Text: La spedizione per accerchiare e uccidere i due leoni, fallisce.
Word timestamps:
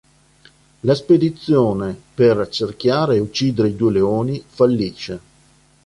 La 0.79 0.95
spedizione 0.95 1.95
per 2.15 2.39
accerchiare 2.39 3.17
e 3.17 3.19
uccidere 3.19 3.67
i 3.69 3.75
due 3.75 3.91
leoni, 3.91 4.43
fallisce. 4.43 5.19